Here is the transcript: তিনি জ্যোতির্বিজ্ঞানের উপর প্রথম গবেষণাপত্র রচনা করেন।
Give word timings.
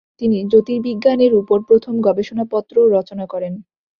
তিনি 0.21 0.37
জ্যোতির্বিজ্ঞানের 0.51 1.33
উপর 1.41 1.57
প্রথম 1.69 1.93
গবেষণাপত্র 2.01 2.75
রচনা 2.95 3.25
করেন। 3.25 3.53